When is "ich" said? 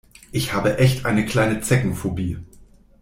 0.31-0.51